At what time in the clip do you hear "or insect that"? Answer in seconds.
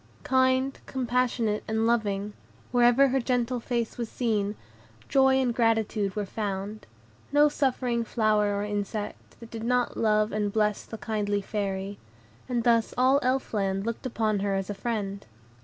8.57-9.51